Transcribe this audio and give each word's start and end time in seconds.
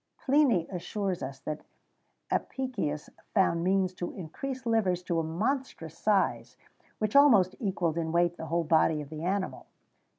[XVII 0.21 0.25
71] 0.33 0.47
Pliny 0.47 0.67
assures 0.75 1.21
us 1.21 1.39
that 1.41 1.61
Apicius 2.31 3.11
found 3.35 3.63
means 3.63 3.93
to 3.93 4.11
increase 4.13 4.65
livers 4.65 5.03
to 5.03 5.19
a 5.19 5.23
monstrous 5.23 5.95
size,[XVII 5.95 6.57
72] 6.95 6.95
which 6.97 7.15
almost 7.15 7.55
equalled 7.59 7.99
in 7.99 8.11
weight 8.11 8.35
the 8.35 8.47
whole 8.47 8.63
body 8.63 8.99
of 9.01 9.09
the 9.11 9.23
animal. 9.23 9.67